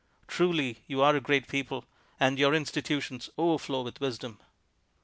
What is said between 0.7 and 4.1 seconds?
you are a great people, and your institutions overflow with